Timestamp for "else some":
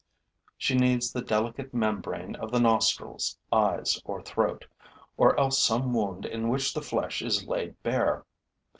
5.39-5.93